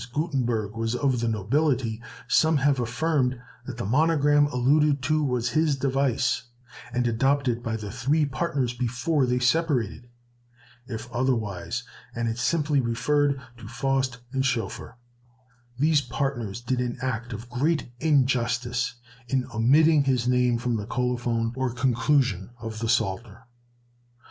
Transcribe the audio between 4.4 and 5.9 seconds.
alluded to was his